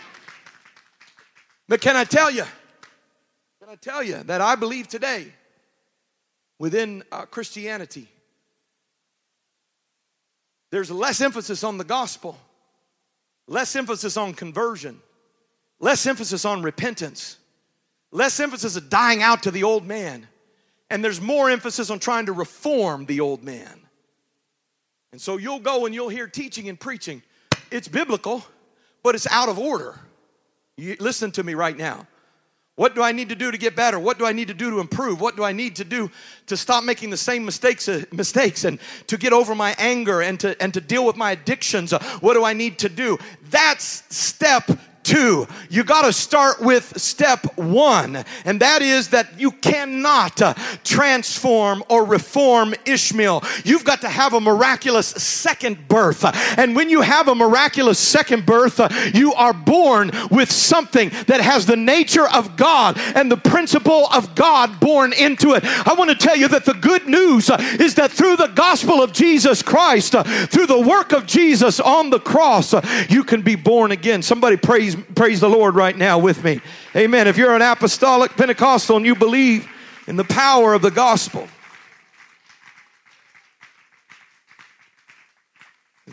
[1.67, 2.43] But can I tell you,
[3.59, 5.27] can I tell you that I believe today
[6.57, 8.07] within uh, Christianity,
[10.71, 12.37] there's less emphasis on the gospel,
[13.47, 14.99] less emphasis on conversion,
[15.79, 17.37] less emphasis on repentance,
[18.11, 20.27] less emphasis of dying out to the old man
[20.89, 23.79] and there's more emphasis on trying to reform the old man.
[25.11, 27.23] And so you'll go and you'll hear teaching and preaching.
[27.71, 28.43] It's biblical,
[29.03, 29.99] but it's out of order.
[30.77, 32.07] You, listen to me right now.
[32.75, 33.99] What do I need to do to get better?
[33.99, 35.19] What do I need to do to improve?
[35.19, 36.09] What do I need to do
[36.45, 40.39] to stop making the same mistakes, uh, mistakes and to get over my anger and
[40.39, 41.91] to, and to deal with my addictions?
[41.91, 43.17] Uh, what do I need to do?
[43.49, 44.71] That's step
[45.09, 45.47] two.
[45.71, 51.83] You got to start with step one, and that is that you cannot uh, transform
[51.89, 53.43] or reform Ishmael.
[53.65, 56.23] You've got to have a miraculous second birth.
[56.59, 61.41] And when you have a miraculous second birth, uh, you are born with something that
[61.41, 65.63] has the nature of God and the principle of God born into it.
[65.65, 69.01] I want to tell you that the good news uh, is that through the gospel
[69.01, 70.13] of Jesus Christ,
[70.51, 72.75] through the work of Jesus on the cross,
[73.09, 74.21] you can be born again.
[74.21, 76.61] Somebody praise praise the Lord right now with me.
[76.95, 77.27] Amen.
[77.27, 79.67] If you're an apostolic Pentecostal and you believe
[80.07, 81.47] in the power of the gospel.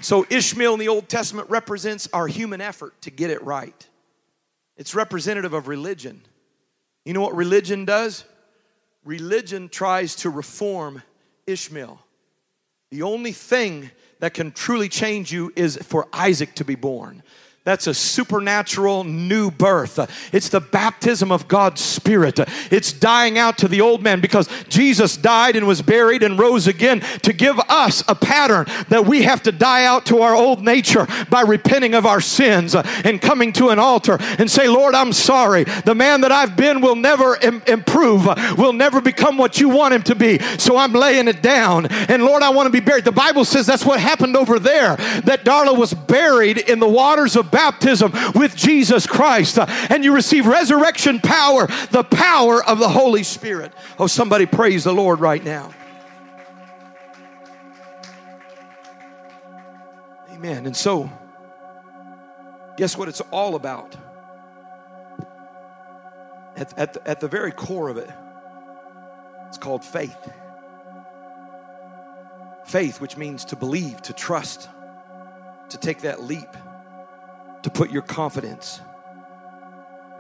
[0.03, 3.89] so Ishmael in the Old Testament represents our human effort to get it right.
[4.77, 6.23] It's representative of religion.
[7.05, 8.25] You know what religion does?
[9.05, 11.03] Religion tries to reform
[11.47, 12.01] Ishmael.
[12.91, 17.23] The only thing that can truly change you is for Isaac to be born.
[17.67, 19.99] That's a supernatural new birth.
[20.33, 22.39] It's the baptism of God's Spirit.
[22.71, 26.69] It's dying out to the old man because Jesus died and was buried and rose
[26.69, 30.63] again to give us a pattern that we have to die out to our old
[30.63, 35.13] nature by repenting of our sins and coming to an altar and say, Lord, I'm
[35.13, 35.65] sorry.
[35.65, 38.27] The man that I've been will never Im- improve,
[38.57, 40.39] will never become what you want him to be.
[40.57, 41.87] So I'm laying it down.
[41.87, 43.05] And Lord, I want to be buried.
[43.05, 47.35] The Bible says that's what happened over there, that Darla was buried in the waters
[47.35, 52.89] of baptism with Jesus Christ uh, and you receive resurrection power, the power of the
[52.89, 53.73] Holy Spirit.
[53.99, 55.73] Oh, somebody praise the Lord right now.
[60.33, 60.67] Amen.
[60.67, 61.11] And so,
[62.77, 63.97] guess what it's all about?
[66.57, 68.11] At, at, the, at the very core of it,
[69.49, 70.31] it's called faith.
[72.67, 74.69] Faith, which means to believe, to trust,
[75.71, 76.49] to take that leap,
[77.67, 78.81] to put your confidence.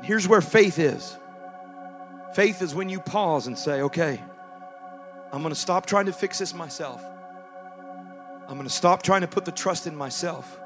[0.02, 1.16] Here's where faith is
[2.34, 4.20] faith is when you pause and say, okay,
[5.32, 7.00] I'm to stop trying to fix this myself.
[8.48, 10.58] I'm to stop trying to put the trust in myself.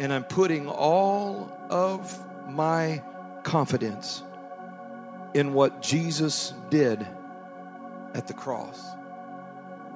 [0.00, 2.18] And I'm putting all of
[2.50, 3.00] my
[3.44, 4.24] confidence
[5.32, 7.06] in what Jesus did
[8.14, 8.84] at the cross.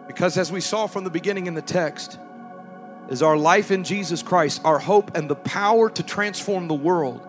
[0.06, 2.20] Because as we saw from the beginning in the text,
[3.10, 7.26] is our life in Jesus Christ, our hope and the power to transform the world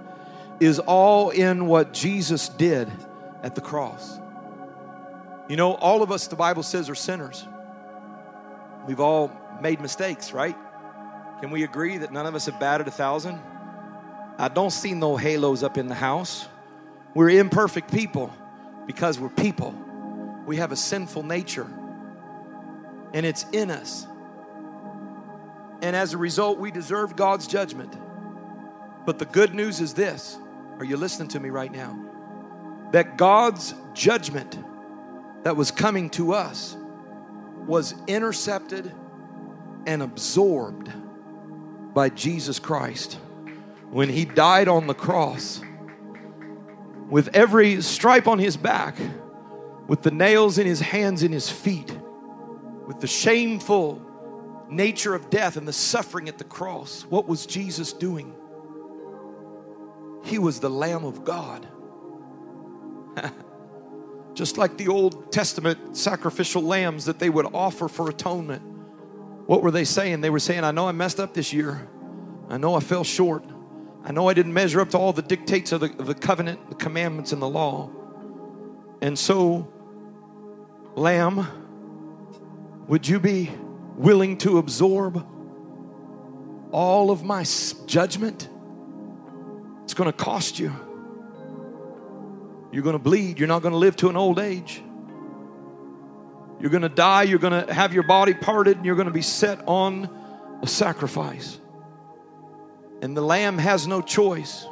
[0.60, 2.92] is all in what Jesus did
[3.42, 4.20] at the cross.
[5.50, 7.46] You know, all of us, the Bible says, are sinners.
[8.88, 10.56] We've all made mistakes, right?
[11.42, 13.40] Can we agree that none of us have batted a thousand?
[14.38, 16.48] I don't see no halos up in the house.
[17.14, 18.34] We're imperfect people
[18.88, 19.76] because we're people.
[20.46, 21.68] We have a sinful nature,
[23.14, 24.08] and it's in us.
[25.84, 27.94] And as a result, we deserve God's judgment.
[29.06, 30.38] But the good news is this
[30.80, 32.00] are you listening to me right now?
[32.94, 34.58] That God's judgment
[35.44, 36.78] that was coming to us
[37.68, 38.94] was intercepted
[39.86, 40.90] and absorbed
[41.94, 43.16] by Jesus Christ
[43.92, 45.62] when he died on the cross
[47.10, 48.96] with every stripe on his back,
[49.88, 51.94] with the nails in his hands and his feet,
[52.88, 54.02] with the shameful
[54.76, 57.06] nature of death and the suffering at the cross.
[57.10, 58.34] What was Jesus doing?
[60.24, 61.68] He was the Lamb of God.
[64.34, 68.62] Just like the Old Testament sacrificial lambs that they would offer for atonement.
[69.46, 70.22] What were they saying?
[70.22, 71.88] They were saying, I know I messed up this year.
[72.50, 73.46] I know I fell short.
[74.04, 76.70] I know I didn't measure up to all the dictates of the, of the covenant,
[76.70, 77.90] the commandments, and the law.
[79.02, 79.72] And so,
[80.96, 81.46] Lamb,
[82.88, 83.52] would you be
[83.96, 85.26] willing to absorb
[86.72, 87.46] all of my
[87.86, 88.50] judgment?
[89.84, 90.74] It's going to cost you.
[92.72, 93.40] You're going to bleed.
[93.40, 94.82] You're not going to live to an old age.
[96.60, 97.24] You're going to die.
[97.24, 100.10] You're going to have your body parted, and you're going to be set on
[100.62, 101.60] a sacrifice.
[103.02, 104.66] And the lamb has no choice.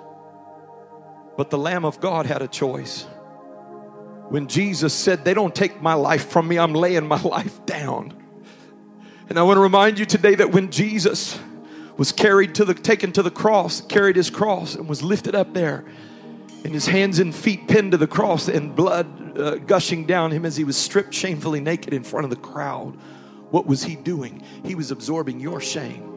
[1.38, 3.04] But the Lamb of God had a choice.
[4.30, 8.21] When Jesus said, They don't take my life from me, I'm laying my life down.
[9.32, 11.40] And I want to remind you today that when Jesus
[11.96, 15.54] was carried to the taken to the cross, carried his cross and was lifted up
[15.54, 15.86] there,
[16.66, 20.46] and his hands and feet pinned to the cross and blood uh, gushing down him
[20.46, 22.98] as he was stripped shamefully naked in front of the crowd.
[23.52, 24.44] What was he doing?
[24.66, 26.11] He was absorbing your shame.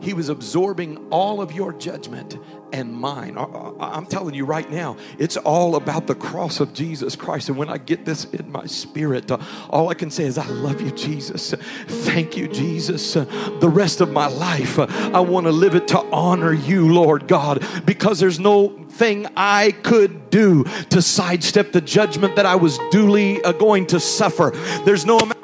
[0.00, 2.38] He was absorbing all of your judgment
[2.72, 3.36] and mine.
[3.80, 7.48] I'm telling you right now, it's all about the cross of Jesus Christ.
[7.48, 9.38] And when I get this in my spirit, uh,
[9.70, 11.54] all I can say is, I love you, Jesus.
[11.86, 13.16] Thank you, Jesus.
[13.16, 13.24] Uh,
[13.60, 17.26] the rest of my life, uh, I want to live it to honor you, Lord
[17.26, 22.78] God, because there's no thing I could do to sidestep the judgment that I was
[22.90, 24.52] duly going to suffer.
[24.84, 25.37] There's no amount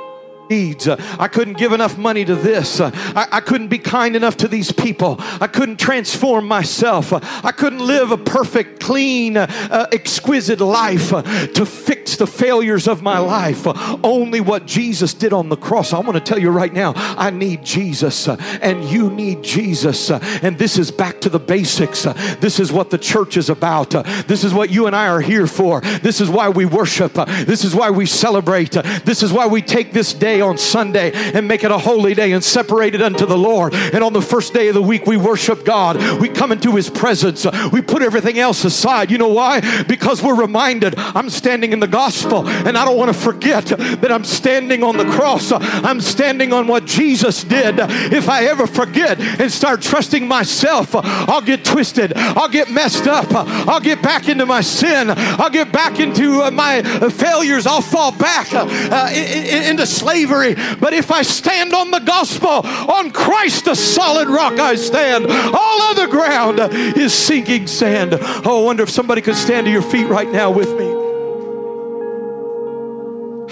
[0.51, 0.89] needs.
[0.89, 2.81] I couldn't give enough money to this.
[2.81, 5.17] I, I, couldn't be kind enough to these people.
[5.19, 7.13] I couldn't transform myself.
[7.13, 13.19] I couldn't live a perfect, clean, uh, exquisite life to fix the failures of my
[13.19, 13.67] life.
[14.05, 15.93] Only what Jesus did on the cross.
[15.93, 20.11] I want to tell you right now, I need Jesus and you need Jesus.
[20.11, 22.05] And this is back to the basics.
[22.41, 23.91] This is what the church is about.
[24.27, 25.81] This is what you and I are here for.
[25.81, 27.15] This is why we worship.
[27.15, 28.73] This is why we celebrate.
[29.05, 32.33] This is why we take this day on Sunday and make it a holy day
[32.33, 33.75] and separate it unto the Lord.
[33.75, 35.97] And on the first day of the week, we worship God.
[36.21, 37.47] We come into His presence.
[37.73, 39.11] We put everything else aside.
[39.11, 39.85] You know why?
[39.85, 44.11] Because we're reminded I'm standing in the gospel and I don't want to forget that
[44.11, 45.53] I'm standing on the cross.
[45.53, 47.77] I'm standing on what Jesus did.
[47.79, 52.13] If I ever forget and start trusting myself, I'll get twisted.
[52.17, 53.27] I'll get messed up.
[53.33, 55.11] I'll get back into my sin.
[55.11, 57.67] I'll get back into my failures.
[57.67, 63.67] I'll fall back uh, into slavery But if I stand on the gospel, on Christ,
[63.67, 65.27] the solid rock I stand.
[65.27, 66.59] All other ground
[66.97, 68.17] is sinking sand.
[68.45, 70.87] Oh, I wonder if somebody could stand to your feet right now with me.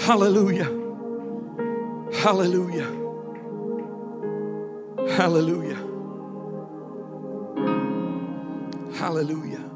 [0.03, 0.65] Hallelujah.
[2.21, 3.03] Hallelujah.
[5.15, 5.75] Hallelujah.
[8.95, 9.69] Hallelujah.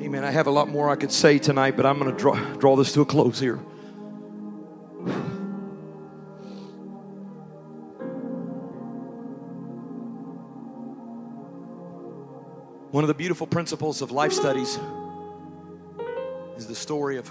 [0.00, 0.24] Amen.
[0.24, 2.76] I have a lot more I could say tonight, but I'm going to draw, draw
[2.76, 3.60] this to a close here.
[13.02, 14.78] One of the beautiful principles of life studies
[16.56, 17.26] is the story of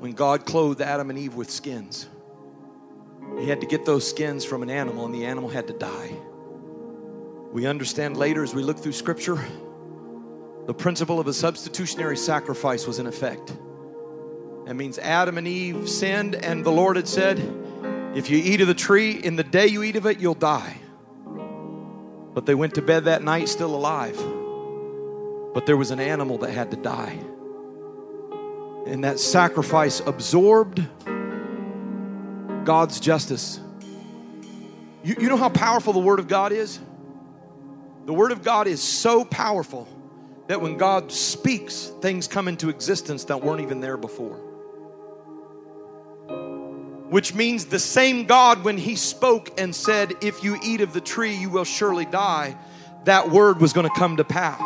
[0.00, 2.08] when God clothed Adam and Eve with skins.
[3.38, 6.10] He had to get those skins from an animal, and the animal had to die.
[7.52, 9.38] We understand later as we look through Scripture,
[10.64, 13.54] the principle of a substitutionary sacrifice was in effect.
[14.64, 17.38] That means Adam and Eve sinned, and the Lord had said,
[18.14, 20.78] If you eat of the tree, in the day you eat of it, you'll die.
[22.36, 24.14] But they went to bed that night still alive.
[25.54, 27.18] But there was an animal that had to die.
[28.86, 30.86] And that sacrifice absorbed
[32.64, 33.58] God's justice.
[35.02, 36.78] You, you know how powerful the Word of God is?
[38.04, 39.88] The Word of God is so powerful
[40.48, 44.38] that when God speaks, things come into existence that weren't even there before.
[47.08, 51.00] Which means the same God, when He spoke and said, If you eat of the
[51.00, 52.56] tree, you will surely die,
[53.04, 54.60] that word was going to come to pass.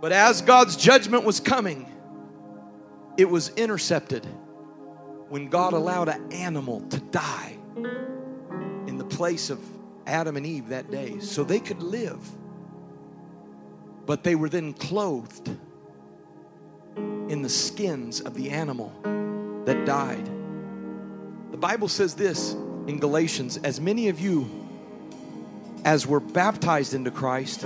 [0.00, 1.90] But as God's judgment was coming,
[3.16, 4.26] it was intercepted
[5.28, 7.56] when God allowed an animal to die
[8.86, 9.60] in the place of
[10.06, 12.18] Adam and Eve that day so they could live.
[14.06, 15.48] But they were then clothed
[16.96, 18.92] in the skins of the animal
[19.66, 20.26] that died.
[21.50, 22.52] The Bible says this
[22.86, 24.48] in Galatians as many of you
[25.84, 27.62] as were baptized into Christ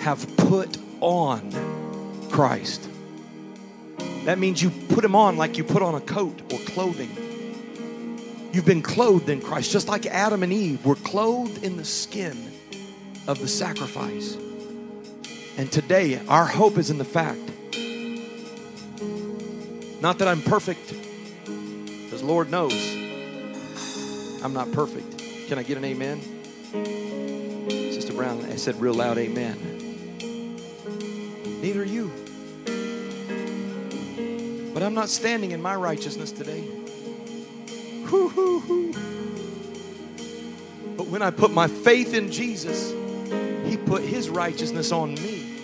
[0.00, 1.50] have put on
[2.30, 2.88] Christ.
[4.24, 7.10] That means you put him on like you put on a coat or clothing.
[8.52, 12.52] You've been clothed in Christ, just like Adam and Eve were clothed in the skin
[13.26, 14.36] of the sacrifice.
[15.56, 17.45] And today, our hope is in the fact
[20.00, 20.94] not that I'm perfect,
[22.04, 22.74] because Lord knows
[24.42, 25.18] I'm not perfect.
[25.48, 26.20] Can I get an amen?
[27.92, 29.56] Sister Brown, I said real loud, amen.
[31.62, 32.10] Neither are you.
[34.74, 36.68] But I'm not standing in my righteousness today.
[40.96, 42.92] But when I put my faith in Jesus,
[43.64, 45.60] He put His righteousness on me.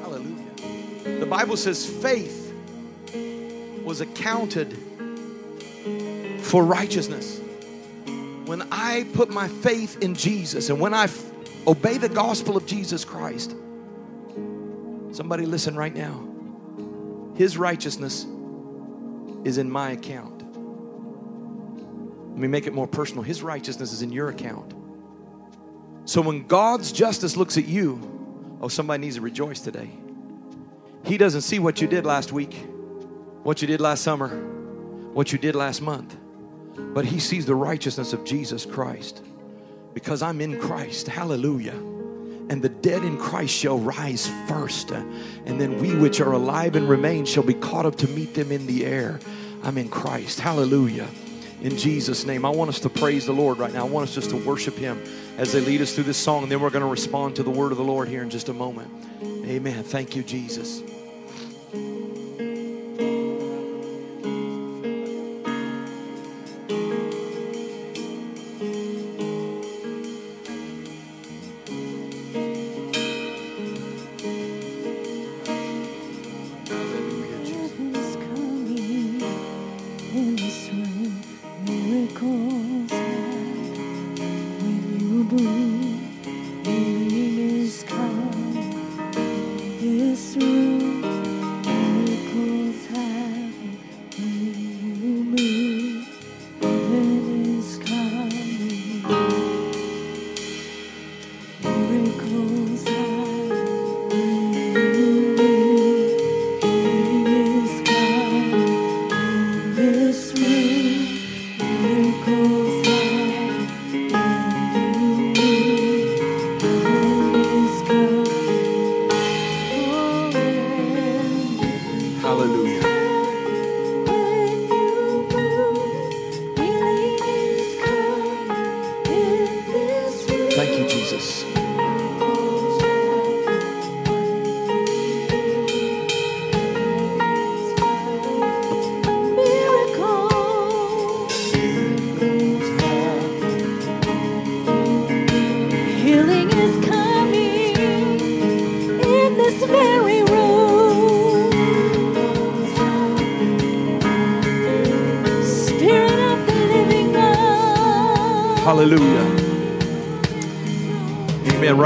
[0.00, 1.20] Hallelujah.
[1.20, 2.37] The Bible says faith
[3.88, 4.76] was accounted
[6.42, 7.40] for righteousness.
[8.44, 11.32] When I put my faith in Jesus and when I f-
[11.66, 13.56] obey the gospel of Jesus Christ,
[15.12, 16.22] somebody listen right now.
[17.34, 18.26] His righteousness
[19.44, 20.42] is in my account.
[22.32, 23.22] Let me make it more personal.
[23.22, 24.74] His righteousness is in your account.
[26.04, 29.90] So when God's justice looks at you, oh, somebody needs to rejoice today.
[31.06, 32.54] He doesn't see what you did last week,
[33.42, 34.28] what you did last summer,
[35.12, 36.16] what you did last month,
[36.76, 39.22] but He sees the righteousness of Jesus Christ
[39.94, 41.08] because I'm in Christ.
[41.08, 41.74] Hallelujah.
[42.50, 46.88] And the dead in Christ shall rise first, and then we which are alive and
[46.88, 49.20] remain shall be caught up to meet them in the air.
[49.62, 50.40] I'm in Christ.
[50.40, 51.08] Hallelujah
[51.60, 52.44] in Jesus' name.
[52.44, 53.86] I want us to praise the Lord right now.
[53.86, 55.02] I want us just to worship Him
[55.36, 57.50] as they lead us through this song, and then we're going to respond to the
[57.50, 58.90] word of the Lord here in just a moment.
[59.22, 59.82] Amen.
[59.82, 60.82] Thank you, Jesus.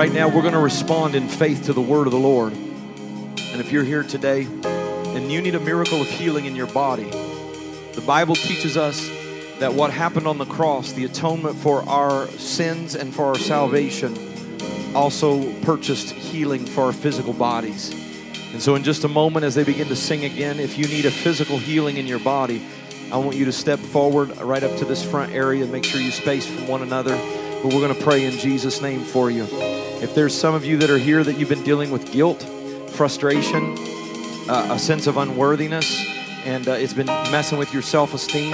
[0.03, 2.53] Right now, we're going to respond in faith to the word of the Lord.
[2.55, 7.09] And if you're here today and you need a miracle of healing in your body,
[7.09, 9.09] the Bible teaches us
[9.61, 14.19] that what happened on the cross, the atonement for our sins and for our salvation,
[14.93, 17.93] also purchased healing for our physical bodies.
[18.53, 21.05] And so, in just a moment, as they begin to sing again, if you need
[21.05, 22.61] a physical healing in your body,
[23.13, 25.63] I want you to step forward right up to this front area.
[25.63, 27.15] And make sure you space from one another.
[27.63, 29.47] But we're going to pray in Jesus' name for you.
[30.03, 32.43] If there's some of you that are here that you've been dealing with guilt,
[32.89, 33.77] frustration,
[34.49, 36.05] uh, a sense of unworthiness,
[36.45, 38.51] and uh, it's been messing with your self esteem,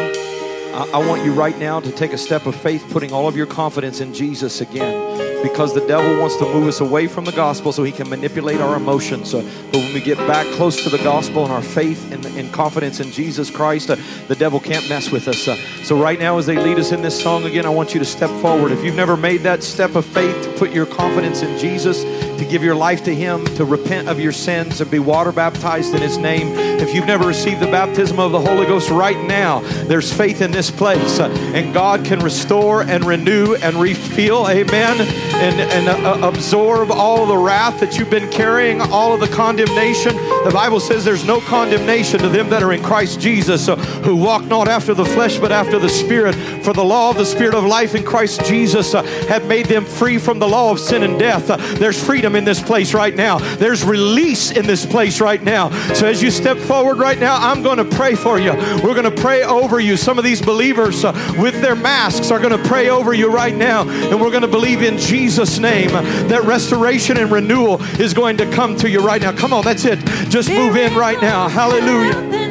[0.74, 3.36] I-, I want you right now to take a step of faith, putting all of
[3.36, 7.32] your confidence in Jesus again because the devil wants to move us away from the
[7.32, 9.34] gospel so he can manipulate our emotions.
[9.34, 12.52] Uh, but when we get back close to the gospel and our faith and, and
[12.52, 13.96] confidence in Jesus Christ, uh,
[14.26, 15.46] the devil can't mess with us.
[15.46, 18.00] Uh, so, right now, as they lead us in this song again, I want you
[18.00, 18.72] to step forward.
[18.72, 22.02] If you've never made that step of faith to put your confidence in Jesus,
[22.38, 25.94] to give your life to Him, to repent of your sins, and be water baptized
[25.94, 26.48] in His name,
[26.80, 30.50] if you've never received the baptism of the Holy Ghost right now, there's faith in
[30.50, 31.18] this place.
[31.18, 34.48] Uh, and God can restore and renew and refill.
[34.48, 39.28] Amen and, and uh, absorb all the wrath that you've been carrying, all of the
[39.28, 40.16] condemnation.
[40.16, 44.16] The Bible says there's no condemnation to them that are in Christ Jesus, uh, who
[44.16, 46.34] walk not after the flesh, but after the Spirit.
[46.64, 49.84] For the law of the Spirit of life in Christ Jesus uh, have made them
[49.84, 51.50] free from the law of sin and death.
[51.50, 55.70] Uh, there's freedom in this place right now, there's release in this place right now.
[55.94, 58.52] So as you step forward right now, I'm going to pray for you.
[58.52, 59.96] We're going to pray over you.
[59.96, 63.54] Some of these believers uh, with their masks are going to pray over you right
[63.54, 64.98] now, and we're going to believe in.
[65.08, 65.90] Jesus' name
[66.28, 69.32] that restoration and renewal is going to come to you right now.
[69.32, 69.98] Come on, that's it.
[70.28, 71.48] Just move in right now.
[71.48, 72.47] Hallelujah.